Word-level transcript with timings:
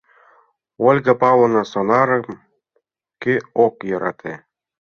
—Ольга 0.87 1.13
Павловна, 1.21 1.61
сонарым 1.71 2.25
кӧ 3.21 3.33
ок 3.65 3.75
йӧрате? 3.89 4.33